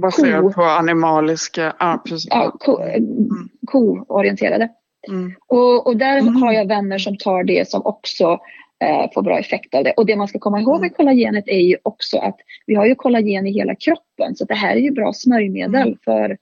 [0.00, 2.28] Baserad på animaliska, ja precis.
[2.30, 3.48] Ja, ko, mm.
[3.66, 4.68] koorienterade.
[5.08, 5.34] Mm.
[5.48, 6.42] Och, och där mm.
[6.42, 8.38] har jag vänner som tar det som också
[8.84, 9.92] eh, får bra effekt av det.
[9.92, 10.94] Och det man ska komma ihåg med mm.
[10.96, 14.36] kollagenet är ju också att vi har ju kollagen i hela kroppen.
[14.36, 15.98] Så det här är ju bra smörjmedel mm.
[16.04, 16.38] för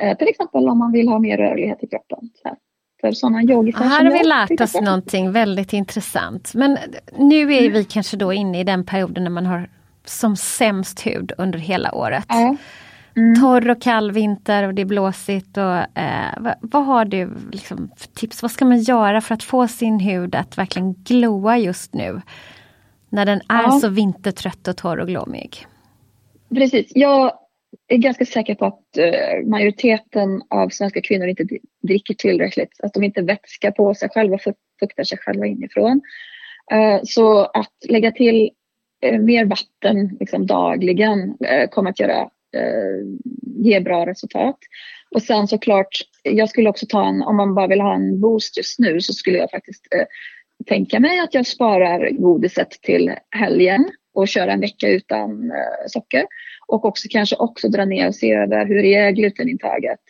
[0.00, 2.18] eh, till exempel om man vill ha mer rörlighet i kroppen.
[2.42, 2.56] Så här.
[3.00, 6.54] För sådana yogisar Här har vi lärt oss någonting väldigt intressant.
[6.54, 6.78] Men
[7.18, 7.72] nu är mm.
[7.72, 9.68] vi kanske då inne i den perioden när man har
[10.04, 12.24] som sämst hud under hela året.
[12.28, 12.56] Ja.
[13.16, 13.40] Mm.
[13.40, 15.56] Torr och kall vinter och det är blåsigt.
[15.56, 18.42] Och, eh, vad, vad, har du liksom för tips?
[18.42, 22.20] Vad ska man göra för att få sin hud att verkligen gloa just nu?
[23.08, 23.70] När den är ja.
[23.70, 25.66] så vintertrött och torr och glåmig.
[26.54, 26.92] Precis.
[26.94, 27.32] Jag
[27.94, 31.44] är ganska säker på att eh, majoriteten av svenska kvinnor inte
[31.82, 32.80] dricker tillräckligt.
[32.82, 36.00] Att de inte vätskar på sig själva och fuktar sig själva inifrån.
[36.72, 38.50] Eh, så att lägga till
[39.02, 41.36] eh, mer vatten liksom, dagligen
[41.70, 42.30] kommer att göra
[43.56, 44.58] ge bra resultat.
[45.10, 45.88] Och sen såklart,
[46.22, 49.12] jag skulle också ta en, om man bara vill ha en boost just nu så
[49.12, 49.86] skulle jag faktiskt
[50.66, 55.52] tänka mig att jag sparar godiset till helgen och kör en vecka utan
[55.86, 56.24] socker.
[56.70, 60.00] Och också kanske också dra ner och se över hur är glutenintaget.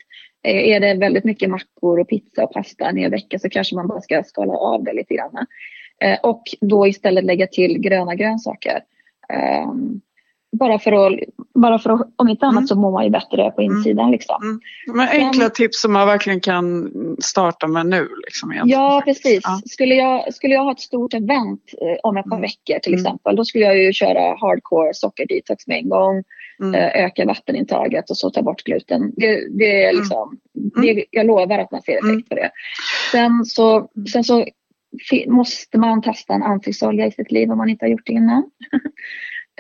[0.45, 3.77] Eh, är det väldigt mycket mackor och pizza och pasta en hel vecka så kanske
[3.77, 5.47] man bara ska skala av det lite grann.
[6.03, 8.81] Eh, och då istället lägga till gröna grönsaker.
[9.29, 10.01] Ehm,
[10.53, 11.19] bara för att,
[11.55, 12.67] bara för att, om inte annat mm.
[12.67, 13.77] så mår man ju bättre på mm.
[13.77, 14.05] insidan.
[14.05, 14.13] Mm.
[14.13, 14.37] Liksom.
[14.43, 14.61] Mm.
[14.97, 18.09] Men enkla Sen, tips som man verkligen kan starta med nu.
[18.25, 19.41] Liksom, ja, precis.
[19.43, 19.61] Ja.
[19.65, 22.41] Skulle, jag, skulle jag ha ett stort event eh, om ett par mm.
[22.41, 23.05] veckor till mm.
[23.05, 26.25] exempel, då skulle jag ju köra hardcore sockerdetox med en gång,
[26.75, 29.13] eh, öka vattenintaget och så ta bort gluten.
[29.17, 30.39] Det, det är liksom,
[30.83, 32.51] det, jag lovar att man ser effekt på det.
[33.13, 34.47] Sen så, sen så
[35.27, 38.51] måste man testa en ansiktsolja i sitt liv om man inte har gjort det innan.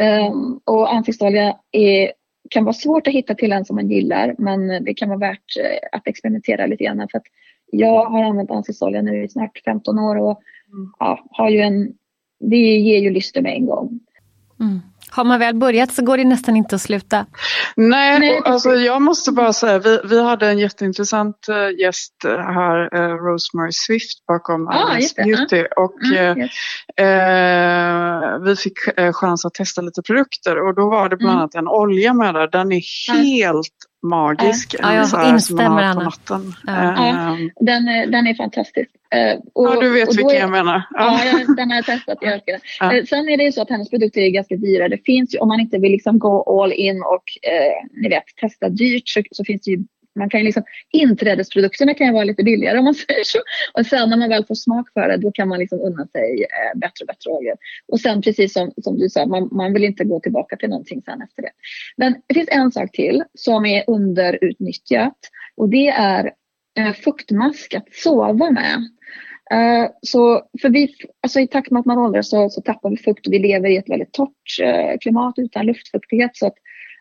[0.01, 2.13] Um, och ansiktsolja är,
[2.51, 5.57] kan vara svårt att hitta till en som man gillar men det kan vara värt
[5.61, 7.09] eh, att experimentera lite grann.
[7.11, 7.27] För att
[7.73, 10.41] jag har använt ansiktsolja nu i snart 15 år och
[10.73, 10.93] mm.
[10.99, 11.93] ja, har ju en,
[12.41, 14.01] det ger ju lyster med en gång.
[14.61, 14.81] Mm.
[15.11, 17.27] Har man väl börjat så går det nästan inte att sluta.
[17.77, 22.95] Nej, Nej alltså jag måste bara säga, vi, vi hade en jätteintressant uh, gäst här,
[22.95, 25.65] uh, Rosemary Swift bakom ah, Beauty.
[25.77, 26.51] Och mm, yes.
[28.45, 28.79] vi fick
[29.13, 31.41] chans att testa lite produkter och då var det bland mm.
[31.41, 32.49] annat en olja med där.
[32.49, 33.69] Den är helt
[34.03, 34.75] magisk.
[34.79, 36.13] Ja, jag instämmer Anna.
[36.67, 36.73] Ja.
[36.73, 38.91] Uh, den, den är fantastisk.
[39.15, 40.83] Uh, och, ja, du vet vilken jag menar.
[40.91, 42.19] Ja, ja den har jag testat.
[42.21, 42.61] Jag älskar den.
[42.81, 42.99] Ja.
[42.99, 44.89] Uh, sen är det ju så att hennes produkter är ganska dyra.
[44.89, 47.25] Det finns ju, om man inte vill liksom gå all in och
[48.03, 52.07] ni vet, testa dyrt så, så finns det ju man kan ju liksom, inträdesprodukterna kan
[52.07, 53.39] ju vara lite billigare om man säger så.
[53.75, 56.43] Och sen när man väl får smak för det då kan man liksom unna sig
[56.43, 57.55] eh, bättre och bättre oljor.
[57.89, 61.03] Och sen precis som, som du sa, man, man vill inte gå tillbaka till någonting
[61.05, 61.51] sen efter det.
[61.97, 65.19] Men det finns en sak till som är underutnyttjat
[65.57, 66.31] och det är
[66.79, 68.77] eh, fuktmask att sova med.
[69.55, 72.97] Uh, så för vi, alltså I takt med att man åldras så, så tappar vi
[72.97, 76.37] fukt och vi lever i ett väldigt torrt uh, klimat utan luftfuktighet.
[76.37, 76.55] Så att,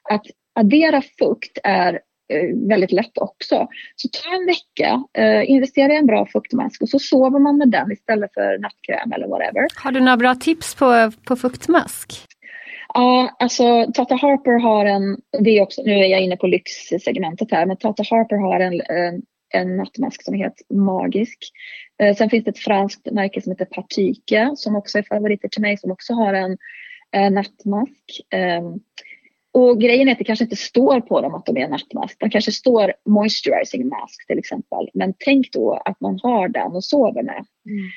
[0.09, 1.99] att addera fukt är
[2.33, 3.67] Eh, väldigt lätt också.
[3.95, 7.69] Så ta en vecka, eh, investera i en bra fuktmask och så sover man med
[7.69, 9.67] den istället för nattkräm eller whatever.
[9.83, 12.25] Har du några bra tips på, på fuktmask?
[12.93, 17.51] Ja, alltså Tata Harper har en, det är också, nu är jag inne på lyxsegmentet
[17.51, 21.37] här, men Tata Harper har en, en, en nattmask som är helt magisk.
[22.01, 25.61] Eh, sen finns det ett franskt märke som heter Partyke som också är favoriter till
[25.61, 26.57] mig som också har en,
[27.11, 28.21] en nattmask.
[28.33, 28.61] Eh,
[29.51, 32.19] och grejen är att det kanske inte står på dem att de är nattmask.
[32.19, 34.89] De kanske står moisturizing mask till exempel.
[34.93, 37.45] Men tänk då att man har den och sover med.
[37.69, 37.89] Mm.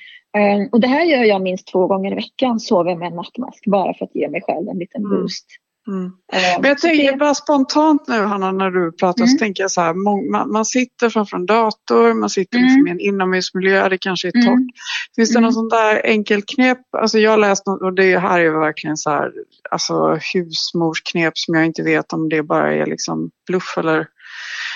[0.62, 3.66] Um, och det här gör jag minst två gånger i veckan, sover med en nattmask
[3.66, 5.10] bara för att ge mig själv en liten mm.
[5.10, 5.46] boost.
[5.88, 6.12] Mm.
[6.60, 9.28] Men jag tänker bara spontant nu Hanna när du pratar mm.
[9.28, 12.84] så tänker jag så här, man, man sitter framför en dator, man sitter liksom mm.
[12.84, 14.46] liksom i en inomhusmiljö, det kanske är torrt.
[14.46, 14.68] Mm.
[15.16, 15.46] Finns det mm.
[15.46, 16.78] något sånt där enkelt knep?
[16.98, 19.32] Alltså jag har läst något och det här är verkligen så här,
[19.70, 24.06] alltså husmorsknep som jag inte vet om det bara är liksom bluff eller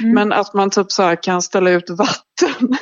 [0.00, 0.14] Mm.
[0.14, 2.68] Men att man typ så kan ställa ut vatten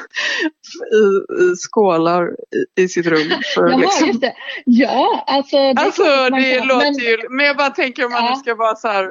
[0.95, 2.31] i, i skålar
[2.77, 3.31] i, i sitt rum.
[3.55, 4.09] För Jaha, liksom.
[4.09, 4.35] just det.
[4.65, 5.57] Ja, alltså.
[5.57, 8.37] Det, alltså, det kan, låter men, ju, men jag bara tänker om man ja.
[8.37, 9.05] ska vara så här.
[9.05, 9.11] Eh,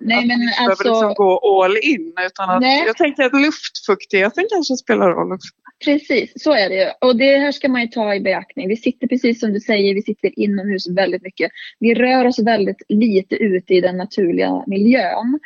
[0.00, 2.12] nej, att men man inte alltså, behöver liksom gå all in.
[2.26, 5.48] Utan att, jag tänker att luftfuktigheten kanske spelar roll också.
[5.84, 7.08] Precis, så är det ju.
[7.08, 8.68] Och det här ska man ju ta i beaktning.
[8.68, 11.50] Vi sitter precis som du säger, vi sitter inomhus väldigt mycket.
[11.78, 15.38] Vi rör oss väldigt lite ute i den naturliga miljön.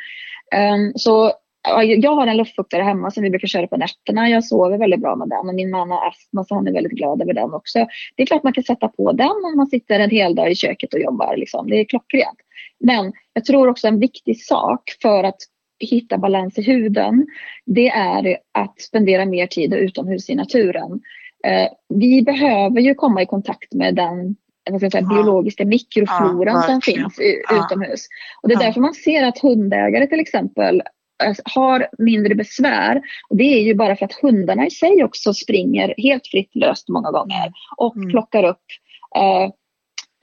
[0.55, 1.33] Um, så
[1.97, 4.29] jag har en luftfuktare hemma som vi brukar köra på nätterna.
[4.29, 6.91] Jag sover väldigt bra med den och min man har astma så han är väldigt
[6.91, 7.87] glad över den också.
[8.15, 10.55] Det är klart man kan sätta på den om man sitter en hel dag i
[10.55, 11.37] köket och jobbar.
[11.37, 11.69] Liksom.
[11.69, 12.39] Det är klockrent.
[12.79, 15.37] Men jag tror också en viktig sak för att
[15.79, 17.27] hitta balans i huden
[17.65, 21.01] det är att spendera mer tid utomhus i naturen.
[21.47, 24.35] Eh, vi behöver ju komma i kontakt med den
[24.71, 27.19] vad ska jag säga, biologiska mikrofloran ja, som finns
[27.51, 28.07] utomhus.
[28.41, 30.81] Och det är därför man ser att hundägare till exempel
[31.45, 33.01] har mindre besvär.
[33.29, 36.89] Och det är ju bara för att hundarna i sig också springer helt fritt löst
[36.89, 38.09] många gånger och mm.
[38.09, 38.65] plockar upp
[39.15, 39.43] eh,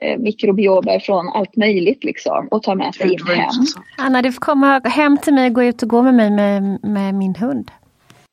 [0.09, 3.49] eh mikrobiomer från allt möjligt liksom och tar med sig in hem.
[3.97, 6.79] Anna, du får komma hem till mig och gå ut och gå med mig med,
[6.83, 7.71] med min hund.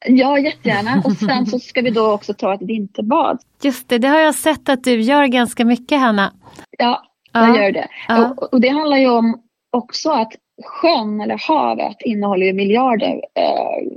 [0.07, 1.03] Ja, jättegärna.
[1.05, 3.39] Och sen så ska vi då också ta ett vinterbad.
[3.63, 6.33] Just det, det har jag sett att du gör ganska mycket, Hanna.
[6.79, 7.03] Ja,
[7.33, 7.63] jag ja.
[7.63, 7.89] gör det.
[8.09, 8.31] Ja.
[8.31, 10.33] Och, och, det handlar ju om också att
[10.65, 13.89] sjön eller havet innehåller ju miljarder eh,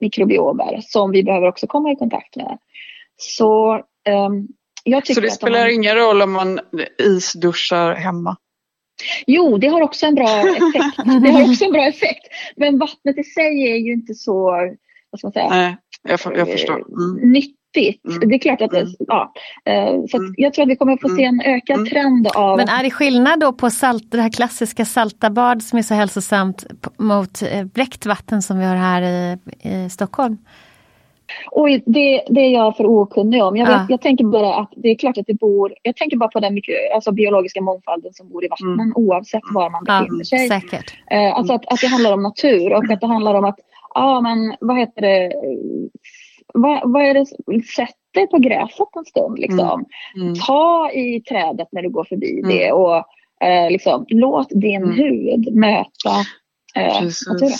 [0.00, 2.58] mikrobiomer som vi behöver också komma i kontakt med.
[3.16, 3.74] Så,
[4.06, 4.30] eh,
[4.84, 5.70] jag så det spelar man...
[5.70, 6.60] ingen roll om man
[6.98, 8.36] isduschar hemma?
[9.26, 10.96] Jo, det har också en bra effekt.
[11.22, 12.26] Det har också en bra effekt.
[12.56, 14.50] Men vattnet i sig är ju inte så,
[15.10, 15.48] vad ska man säga?
[15.48, 16.74] Nej, jag, jag förstår.
[16.76, 17.32] Mm.
[17.32, 17.63] Nytt nyttigt.
[17.76, 18.28] Mm.
[18.28, 18.92] Det är klart att det, mm.
[18.98, 19.32] ja.
[19.64, 20.34] Eh, så mm.
[20.36, 22.56] jag tror att vi kommer få se en ökad trend av...
[22.56, 25.94] Men är det skillnad då på salt, det här klassiska salta bad som är så
[25.94, 26.66] hälsosamt
[26.98, 30.38] mot eh, bräckt vatten som vi har här i, i Stockholm?
[31.50, 33.56] Oj, det, det är jag för okunnig om.
[33.56, 33.86] Jag, vet, ja.
[33.88, 36.54] jag tänker bara att det är klart att det bor, jag tänker bara på den
[36.54, 38.92] mikro, alltså biologiska mångfalden som bor i vattnen mm.
[38.96, 40.48] oavsett var man befinner ja, sig.
[40.48, 40.94] Säkert.
[41.10, 43.58] Eh, alltså att, att det handlar om natur och att det handlar om att,
[43.94, 45.32] ja men vad heter det,
[46.54, 47.26] vad, vad är det,
[47.64, 49.38] sätt dig på gräset en stund.
[49.38, 49.84] Liksom.
[50.16, 50.26] Mm.
[50.26, 50.34] Mm.
[50.34, 52.56] Ta i trädet när du går förbi mm.
[52.56, 52.96] det och
[53.48, 54.96] eh, liksom, låt din mm.
[54.96, 56.10] hud möta
[56.74, 57.58] eh, naturen.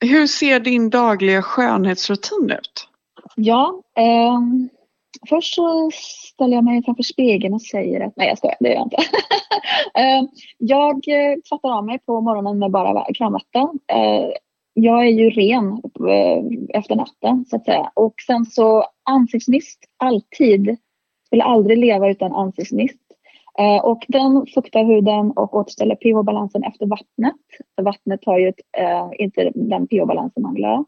[0.00, 2.88] Hur ser din dagliga skönhetsrutin ut?
[3.36, 4.40] Ja, eh,
[5.28, 5.90] först så
[6.34, 8.96] ställer jag mig framför spegeln och säger att, nej jag skojar, det gör jag inte.
[10.00, 10.22] eh,
[10.58, 11.02] jag
[11.48, 13.68] tvättar av mig på morgonen med bara kranvatten.
[14.74, 15.72] Jag är ju ren
[16.08, 17.90] eh, efter natten så att säga.
[17.94, 20.76] Och sen så ansiktsmist, alltid.
[21.26, 23.00] Skulle aldrig leva utan ansiktsmist.
[23.58, 27.34] Eh, och den fuktar huden och återställer pH-balansen efter vattnet.
[27.82, 30.84] Vattnet har ju ett, eh, inte den pH-balansen man vill ha.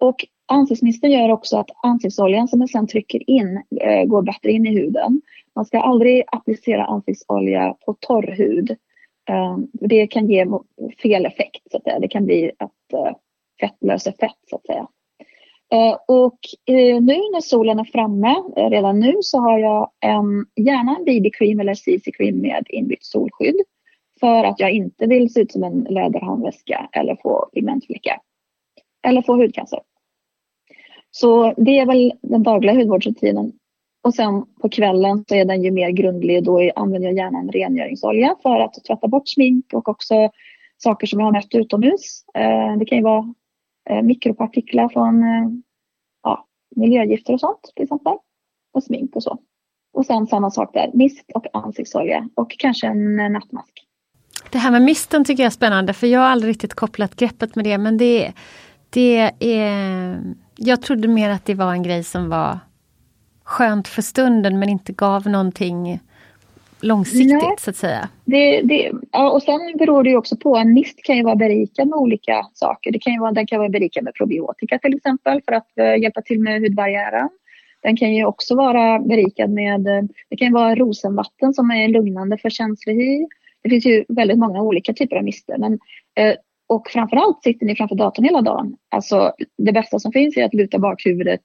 [0.00, 4.66] Och ansiktsmisten gör också att ansiktsoljan som man sen trycker in eh, går bättre in
[4.66, 5.20] i huden.
[5.54, 8.70] Man ska aldrig applicera ansiktsolja på torr hud
[9.28, 10.46] eh, det kan ge
[11.02, 11.98] fel effekt, så att säga.
[11.98, 13.12] det kan bli att Eh,
[13.60, 14.86] fettlösa fett så att säga.
[15.72, 20.46] Eh, och eh, nu när solen är framme, eh, redan nu så har jag en,
[20.66, 23.56] gärna en BB-cream eller CC-cream med inbyggt solskydd.
[24.20, 28.20] För att jag inte vill se ut som en läderhandväska eller få pigmentfläckar.
[29.06, 29.80] Eller få hudcancer.
[31.10, 33.52] Så det är väl den dagliga hudvårdsrutinen
[34.02, 36.44] och sen på kvällen så är den ju mer grundlig.
[36.44, 40.30] Då använder jag gärna en rengöringsolja för att tvätta bort smink och också
[40.78, 42.24] saker som jag har mött utomhus.
[42.34, 43.34] Eh, det kan ju vara
[43.90, 45.48] eh, mikropartiklar från eh,
[46.22, 48.12] ja, miljögifter och sånt till exempel.
[48.72, 49.38] Och smink och så.
[49.92, 53.84] Och sen samma sak där, mist och ansiktsolja och kanske en nattmask.
[54.50, 57.56] Det här med misten tycker jag är spännande för jag har aldrig riktigt kopplat greppet
[57.56, 58.32] med det men det,
[58.90, 60.20] det är...
[60.56, 62.58] Jag trodde mer att det var en grej som var
[63.44, 66.00] skönt för stunden men inte gav någonting
[66.80, 67.54] långsiktigt Nej.
[67.58, 68.08] så att säga.
[68.24, 71.36] Det, det, ja, och sen beror det ju också på, en mist kan ju vara
[71.36, 72.90] berikad med olika saker.
[72.92, 76.02] Det kan ju vara, den kan vara berikad med probiotika till exempel för att uh,
[76.02, 77.28] hjälpa till med hudbarriären.
[77.82, 82.50] Den kan ju också vara berikad med, det kan vara rosenvatten som är lugnande för
[82.50, 83.26] känslig hy.
[83.62, 85.58] Det finns ju väldigt många olika typer av mister.
[85.58, 86.34] Men, uh,
[86.68, 88.76] och framförallt sitter ni framför datorn hela dagen.
[88.90, 91.42] Alltså det bästa som finns är att luta bakhuvudet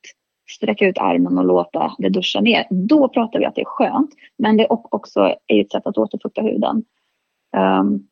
[0.50, 2.68] sträcka ut armen och låta det duscha ner.
[2.70, 4.10] Då pratar vi att det är skönt.
[4.38, 6.84] Men det är också ett sätt att återfukta huden.
[7.58, 8.08] Um,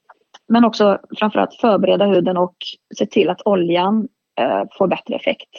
[0.47, 2.55] men också framförallt förbereda huden och
[2.97, 4.07] se till att oljan
[4.41, 5.49] uh, får bättre effekt.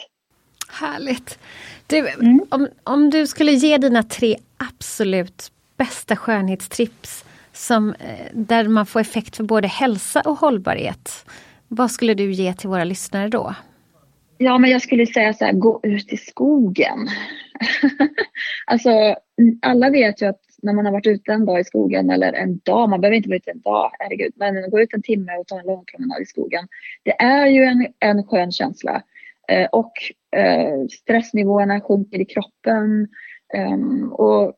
[0.69, 1.39] Härligt!
[1.87, 2.41] Du, mm.
[2.49, 8.99] om, om du skulle ge dina tre absolut bästa skönhetstrips som, eh, där man får
[8.99, 11.25] effekt för både hälsa och hållbarhet.
[11.67, 13.55] Vad skulle du ge till våra lyssnare då?
[14.37, 17.07] Ja, men jag skulle säga så här, gå ut i skogen.
[18.65, 19.15] alltså,
[19.61, 22.57] alla vet ju att när man har varit ute en dag i skogen eller en
[22.57, 25.47] dag, man behöver inte vara ute en dag, herregud, men gå ut en timme och
[25.47, 26.67] ta en lång promenad i skogen.
[27.03, 29.03] Det är ju en, en skön känsla.
[29.47, 29.91] Eh, och
[30.35, 33.07] eh, stressnivåerna sjunker i kroppen.
[33.53, 34.53] Eh, och,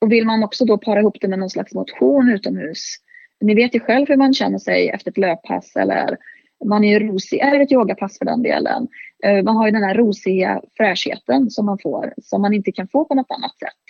[0.00, 2.96] och vill man också då para ihop det med någon slags motion utomhus.
[3.40, 6.18] Ni vet ju själv hur man känner sig efter ett löppass eller
[6.64, 8.88] Man är ju rosig, eller ett yogapass för den delen.
[9.24, 12.88] Eh, man har ju den här rosiga fräschheten som man får, som man inte kan
[12.88, 13.82] få på något annat sätt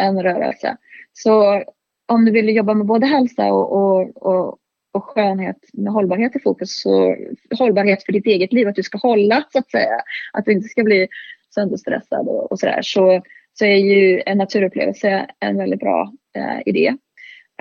[0.00, 0.76] än rörelse.
[1.12, 1.62] Så
[2.06, 4.58] om du vill jobba med både hälsa och, och, och,
[4.92, 7.16] och skönhet med hållbarhet i fokus, så
[7.58, 10.00] hållbarhet för ditt eget liv, att du ska hålla så att säga,
[10.32, 11.08] att du inte ska bli
[11.54, 13.22] sönderstressad och, och sådär, så,
[13.52, 16.94] så är ju en naturupplevelse en väldigt bra eh, idé.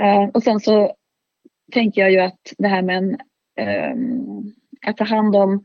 [0.02, 0.94] Eh, och sen så
[1.72, 3.18] tänker jag ju att det här med en,
[3.60, 3.96] eh,
[4.90, 5.64] att ta hand om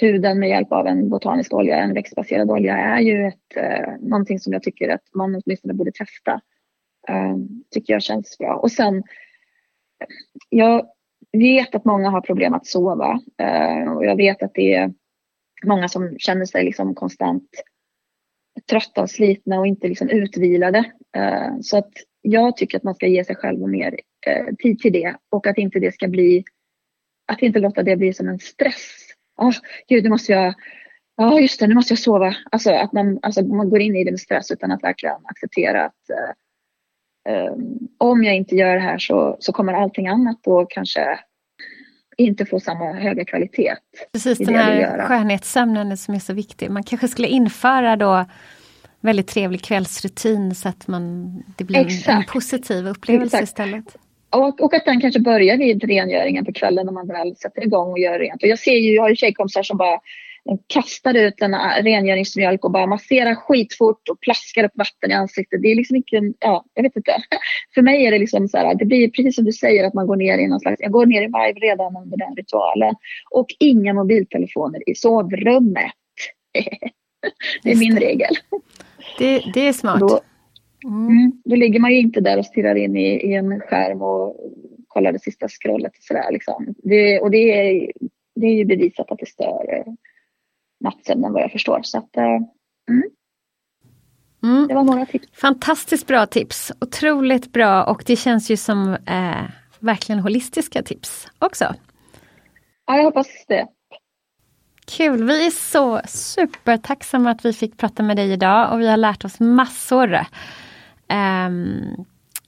[0.00, 4.38] huden med hjälp av en botanisk olja, en växtbaserad olja, är ju ett, eh, någonting
[4.38, 6.40] som jag tycker att man åtminstone borde testa.
[7.08, 7.36] Eh,
[7.70, 8.54] tycker jag känns bra.
[8.54, 9.02] Och sen,
[10.48, 10.86] jag
[11.32, 14.92] vet att många har problem att sova eh, och jag vet att det är
[15.64, 17.50] många som känner sig liksom konstant
[18.70, 20.78] trötta och slitna och inte liksom utvilade.
[21.16, 24.92] Eh, så att jag tycker att man ska ge sig själv mer eh, tid till
[24.92, 26.44] det och att inte det ska bli,
[27.26, 29.05] att inte låta det bli som en stress.
[29.36, 29.54] Oh,
[29.88, 30.54] gud, nu måste jag,
[31.16, 32.36] ja oh, just det, nu måste jag sova.
[32.50, 35.84] Alltså att man, alltså, man går in i det med stress utan att verkligen acceptera
[35.84, 36.10] att
[37.28, 37.52] eh,
[37.98, 41.18] om jag inte gör det här så, så kommer allting annat då kanske
[42.16, 43.74] inte få samma höga kvalitet.
[44.12, 46.70] Precis, den här skönhetssömnen som är så viktig.
[46.70, 48.24] Man kanske skulle införa då
[49.00, 52.08] väldigt trevlig kvällsrutin så att man, det blir Exakt.
[52.08, 53.48] en positiv upplevelse Exakt.
[53.48, 53.96] istället.
[54.30, 57.92] Och, och, att den kanske börjar vid rengöringen på kvällen när man väl sätter igång
[57.92, 58.42] och gör rent.
[58.42, 60.00] Och jag ser ju, jag har ju tjejkompisar som bara
[60.66, 65.62] kastar ut en rengöringsmjölk och bara masserar skitfort och plaskar upp vatten i ansiktet.
[65.62, 67.16] Det är liksom inte, ja, jag vet inte.
[67.74, 70.06] För mig är det liksom så här, det blir precis som du säger att man
[70.06, 72.94] går ner i någon slags, jag går ner i varv redan under den ritualen.
[73.30, 75.92] Och inga mobiltelefoner i sovrummet.
[77.62, 78.34] det är min regel.
[79.18, 80.00] Det, det är smart.
[80.00, 80.20] Då,
[80.84, 81.08] mm.
[81.08, 81.42] mm.
[81.44, 84.36] då ligger man ju inte där och stirrar in i, i en skärm och
[84.88, 85.92] kollar det sista scrollet.
[85.98, 86.74] Och, sådär, liksom.
[86.76, 87.92] det, och det, är,
[88.34, 89.84] det är ju bevisat att det stör
[90.80, 91.80] nattsömnen vad jag förstår.
[91.82, 92.24] Så att, eh,
[92.90, 93.10] mm.
[94.42, 94.68] Mm.
[94.68, 95.26] Det var några tips.
[95.32, 96.72] Fantastiskt bra tips.
[96.80, 99.44] Otroligt bra och det känns ju som eh,
[99.78, 101.74] verkligen holistiska tips också.
[102.86, 103.66] Ja, jag hoppas det.
[104.86, 105.24] Kul!
[105.24, 109.24] Vi är så supertacksamma att vi fick prata med dig idag och vi har lärt
[109.24, 110.20] oss massor.
[111.10, 112.04] Um,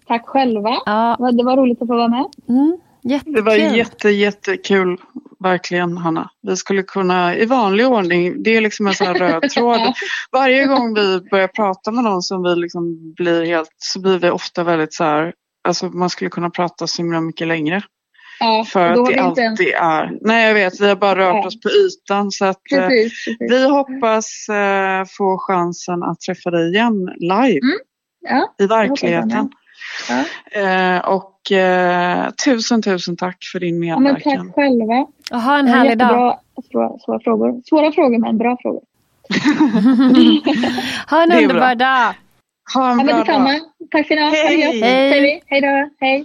[0.06, 0.80] Tack själva!
[0.86, 1.30] Ja.
[1.32, 2.26] Det var roligt att få vara med.
[2.48, 2.78] Mm,
[3.24, 4.96] det var jätte, jättekul,
[5.38, 6.30] verkligen Hanna.
[6.42, 9.80] Vi skulle kunna, i vanlig ordning, det är liksom en sån här röd tråd.
[10.32, 14.30] Varje gång vi börjar prata med någon som vi liksom blir helt, så blir vi
[14.30, 15.32] ofta väldigt så här,
[15.68, 17.82] alltså man skulle kunna prata så himla mycket längre.
[18.40, 19.60] Ja, för att det alltid ens...
[19.60, 20.18] är...
[20.20, 21.46] Nej jag vet, vi har bara rört ja.
[21.46, 22.30] oss på ytan.
[22.30, 23.36] Så att, precis, eh, precis.
[23.50, 27.60] Vi hoppas eh, få chansen att träffa dig igen live.
[27.60, 27.78] Mm.
[28.20, 29.50] Ja, I verkligheten.
[30.08, 30.24] Ja.
[30.60, 34.32] Eh, och eh, tusen tusen tack för din medverkan.
[34.32, 35.06] Ja, tack själva.
[35.30, 36.38] Och ha en härlig dag.
[36.72, 37.62] Svåra, svåra, frågor.
[37.68, 38.82] Svåra frågor men bra frågor.
[41.10, 42.14] ha en underbar dag.
[42.74, 43.60] Ha en bra dag.
[43.90, 44.30] Tack ska ni ha.
[44.30, 44.80] Hej.
[44.80, 45.42] Hej.
[45.46, 45.90] Hej då.
[46.00, 46.24] Hej.